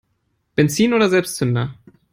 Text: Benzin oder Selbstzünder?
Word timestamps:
Benzin 0.57 0.95
oder 0.95 1.11
Selbstzünder? 1.11 1.75